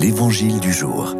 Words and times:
L'Évangile 0.00 0.60
du 0.60 0.72
jour. 0.72 1.14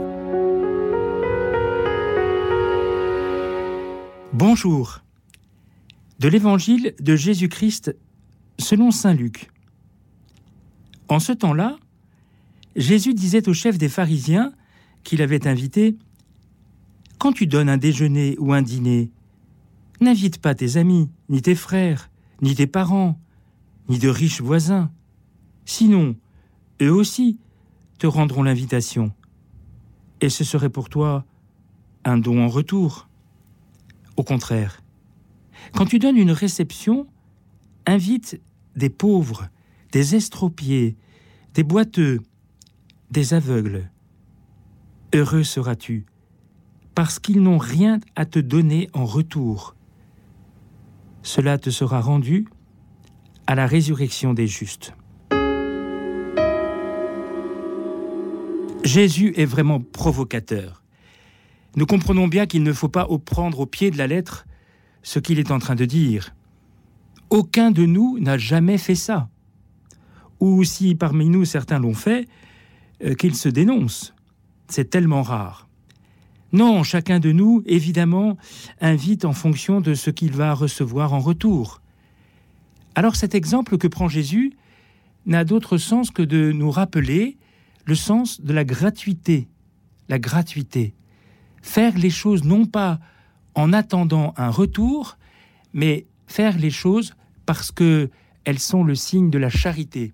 Bonjour. 4.33 5.03
De 6.19 6.29
l'Évangile 6.29 6.95
de 6.99 7.15
Jésus-Christ 7.15 7.95
selon 8.59 8.91
Saint 8.91 9.13
Luc. 9.13 9.51
En 11.09 11.21
ce 11.21 11.33
temps-là, 11.33 11.77
Jésus 12.75 13.13
disait 13.13 13.51
au 13.51 13.53
chef 13.53 13.77
des 13.77 13.91
pharisiens 13.91 14.55
qu'il 15.05 15.21
avait 15.21 15.47
invité 15.47 15.99
Quand 17.19 17.33
tu 17.33 17.47
donnes 17.47 17.69
un 17.69 17.77
déjeuner 17.77 18.35
ou 18.39 18.55
un 18.55 18.63
dîner, 18.63 19.11
n'invite 20.01 20.39
pas 20.39 20.55
tes 20.55 20.79
amis, 20.79 21.11
ni 21.29 21.43
tes 21.43 21.55
frères, 21.55 22.09
ni 22.41 22.55
tes 22.55 22.67
parents, 22.67 23.21
ni 23.91 23.99
de 23.99 24.09
riches 24.09 24.41
voisins. 24.41 24.91
Sinon, 25.67 26.17
eux 26.81 26.95
aussi 26.95 27.37
te 28.01 28.07
rendront 28.07 28.43
l'invitation. 28.43 29.13
Et 30.23 30.31
ce 30.31 30.43
serait 30.43 30.71
pour 30.71 30.89
toi 30.89 31.27
un 32.05 32.17
don 32.17 32.43
en 32.43 32.49
retour. 32.49 33.09
Au 34.17 34.25
contraire, 34.25 34.83
quand 35.75 35.85
tu 35.85 35.99
donnes 35.99 36.17
une 36.17 36.31
réception, 36.31 37.07
invite 37.87 38.41
des 38.75 38.89
pauvres, 38.89 39.49
des 39.93 40.17
estropiés, 40.17 40.97
des 41.53 41.63
boiteux, 41.63 42.21
des 43.11 43.35
aveugles. 43.35 43.91
Heureux 45.15 45.45
seras-tu, 45.45 46.07
parce 46.95 47.19
qu'ils 47.19 47.43
n'ont 47.43 47.59
rien 47.59 48.01
à 48.17 48.25
te 48.25 48.39
donner 48.39 48.89
en 48.95 49.05
retour. 49.05 49.77
Cela 51.23 51.59
te 51.59 51.69
sera 51.69 52.01
rendu 52.01 52.47
à 53.47 53.55
la 53.55 53.67
résurrection 53.67 54.33
des 54.33 54.47
justes. 54.47 54.95
Jésus 58.85 59.35
est 59.37 59.45
vraiment 59.45 59.81
provocateur. 59.81 60.83
Nous 61.77 61.87
comprenons 61.87 62.29
bien 62.29 62.47
qu'il 62.47 62.63
ne 62.63 62.73
faut 62.73 62.89
pas 62.89 63.07
prendre 63.25 63.61
au 63.61 63.67
pied 63.67 63.91
de 63.91 63.99
la 63.99 64.07
lettre 64.07 64.47
ce 65.03 65.19
qu'il 65.19 65.39
est 65.39 65.51
en 65.51 65.59
train 65.59 65.75
de 65.75 65.85
dire. 65.85 66.35
Aucun 67.29 67.71
de 67.71 67.85
nous 67.85 68.19
n'a 68.19 68.39
jamais 68.39 68.79
fait 68.79 68.95
ça. 68.95 69.29
Ou 70.41 70.65
si 70.65 70.95
parmi 70.95 71.29
nous 71.29 71.45
certains 71.45 71.79
l'ont 71.79 71.95
fait, 71.95 72.27
euh, 73.05 73.15
qu'ils 73.15 73.37
se 73.37 73.49
dénoncent. 73.49 74.15
C'est 74.69 74.91
tellement 74.91 75.23
rare. 75.23 75.69
Non, 76.53 76.83
chacun 76.83 77.21
de 77.21 77.31
nous, 77.31 77.63
évidemment, 77.67 78.37
invite 78.81 79.25
en 79.25 79.33
fonction 79.33 79.81
de 79.81 79.95
ce 79.95 80.11
qu'il 80.11 80.33
va 80.33 80.55
recevoir 80.55 81.13
en 81.13 81.21
retour. 81.21 81.81
Alors 82.95 83.15
cet 83.15 83.35
exemple 83.35 83.79
que 83.79 83.87
prend 83.87 84.09
Jésus 84.09 84.55
n'a 85.27 85.45
d'autre 85.45 85.77
sens 85.77 86.11
que 86.11 86.23
de 86.23 86.51
nous 86.51 86.71
rappeler 86.71 87.37
le 87.87 87.95
sens 87.95 88.41
de 88.41 88.53
la 88.53 88.65
gratuité. 88.65 89.49
La 90.09 90.19
gratuité. 90.19 90.95
Faire 91.63 91.97
les 91.97 92.11
choses 92.11 92.45
non 92.45 92.67
pas 92.67 93.01
en 93.55 93.73
attendant 93.73 94.33
un 94.37 94.51
retour, 94.51 95.19
mais 95.73 96.07
faire 96.27 96.57
les 96.59 96.71
choses 96.71 97.15
parce 97.47 97.71
que 97.73 98.11
elles 98.45 98.59
sont 98.59 98.85
le 98.85 98.95
signe 98.95 99.31
de 99.31 99.39
la 99.39 99.51
charité. 99.51 100.13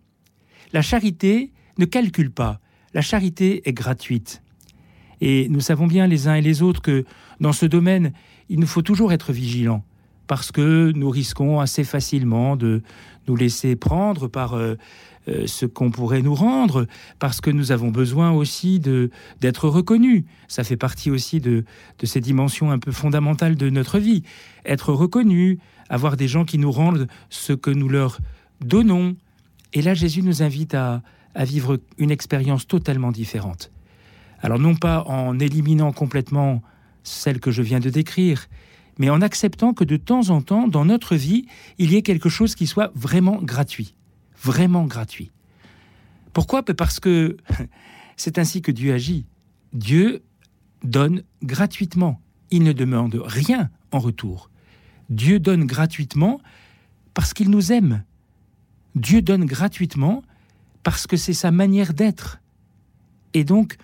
La 0.73 0.83
charité 0.83 1.53
ne 1.79 1.85
calcule 1.85 2.31
pas, 2.31 2.61
la 2.93 3.03
charité 3.03 3.69
est 3.69 3.73
gratuite. 3.73 4.43
Et 5.21 5.49
nous 5.49 5.61
savons 5.61 5.87
bien 5.87 6.07
les 6.07 6.29
uns 6.29 6.35
et 6.35 6.43
les 6.43 6.63
autres 6.63 6.83
que 6.83 7.05
dans 7.41 7.53
ce 7.53 7.67
domaine, 7.67 8.13
il 8.49 8.59
nous 8.59 8.67
faut 8.67 8.83
toujours 8.83 9.13
être 9.13 9.33
vigilants 9.33 9.85
parce 10.27 10.53
que 10.53 10.93
nous 10.95 11.11
risquons 11.11 11.61
assez 11.61 11.85
facilement 11.85 12.57
de 12.57 12.83
nous 13.29 13.37
laisser 13.37 13.77
prendre 13.77 14.29
par 14.29 14.55
euh, 14.55 14.77
euh, 15.29 15.47
ce 15.47 15.67
qu'on 15.67 15.91
pourrait 15.91 16.23
nous 16.23 16.35
rendre, 16.35 16.87
parce 17.19 17.41
que 17.41 17.51
nous 17.51 17.73
avons 17.73 17.91
besoin 17.91 18.31
aussi 18.31 18.79
de 18.79 19.11
d'être 19.41 19.69
reconnus. 19.69 20.25
Ça 20.49 20.65
fait 20.65 20.77
partie 20.77 21.11
aussi 21.11 21.41
de, 21.41 21.65
de 21.99 22.07
ces 22.07 22.21
dimensions 22.21 22.71
un 22.71 22.79
peu 22.79 22.93
fondamentales 22.93 23.57
de 23.57 23.71
notre 23.71 23.99
vie. 23.99 24.23
Être 24.65 24.93
reconnu, 24.93 25.59
avoir 25.89 26.17
des 26.17 26.29
gens 26.29 26.45
qui 26.45 26.59
nous 26.59 26.71
rendent 26.71 27.09
ce 27.31 27.53
que 27.53 27.71
nous 27.71 27.89
leur 27.89 28.19
donnons. 28.61 29.17
Et 29.73 29.83
là, 29.83 29.95
Jésus 29.95 30.23
nous 30.23 30.43
invite 30.43 30.75
à, 30.75 31.03
à 31.35 31.45
vivre 31.45 31.79
une 31.99 32.11
expérience 32.11 32.67
totalement 32.67 33.13
différente. 33.13 33.71
Alors 34.41 34.59
non 34.59 34.75
pas 34.75 35.03
en 35.07 35.39
éliminant 35.39 35.93
complètement 35.93 36.63
celle 37.03 37.41
que 37.41 37.51
je 37.51 37.63
viens 37.63 37.81
de 37.81 37.91
décrire, 37.91 38.47
mais 38.99 39.11
en 39.11 39.21
acceptant 39.21 39.75
que 39.75 39.85
de 39.85 39.97
temps 39.97 40.31
en 40.31 40.41
temps, 40.41 40.69
dans 40.69 40.85
notre 40.85 41.17
vie, 41.17 41.47
il 41.79 41.93
y 41.93 41.97
ait 41.97 42.03
quelque 42.03 42.29
chose 42.29 42.55
qui 42.55 42.67
soit 42.67 42.93
vraiment 42.95 43.41
gratuit. 43.43 43.95
Vraiment 44.43 44.85
gratuit. 44.85 45.31
Pourquoi? 46.33 46.63
Parce 46.63 47.01
que 47.01 47.37
c'est 48.17 48.39
ainsi 48.39 48.63
que 48.63 48.73
Dieu 48.73 48.93
agit. 48.95 49.27
Dieu 49.73 50.23
donne 50.83 51.23
gratuitement. 51.43 52.21
Il 52.51 52.63
ne 52.63 52.73
demande 52.73 53.21
rien 53.25 53.71
en 53.93 53.99
retour. 53.99 54.51
Dieu 55.11 55.39
donne 55.39 55.65
gratuitement 55.65 56.41
parce 57.15 57.35
qu'il 57.35 57.51
nous 57.51 57.73
aime. 57.73 58.05
Dieu 58.95 59.23
donne 59.23 59.45
gratuitement 59.45 60.23
parce 60.83 61.07
que 61.07 61.17
c'est 61.17 61.35
sa 61.35 61.51
manière 61.51 61.93
d'être. 61.93 62.41
Et 63.35 63.45
donc, 63.45 63.77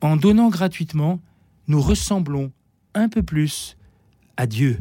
en 0.00 0.16
donnant 0.16 0.48
gratuitement, 0.48 1.20
nous 1.68 1.80
ressemblons 1.80 2.52
un 2.94 3.08
peu 3.08 3.22
plus 3.22 3.76
à 4.40 4.46
Dieu, 4.46 4.78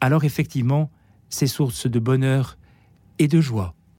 alors 0.00 0.24
effectivement, 0.24 0.90
c'est 1.28 1.46
source 1.46 1.86
de 1.86 1.98
bonheur 1.98 2.56
et 3.18 3.28
de 3.28 3.38
joie. 3.38 3.74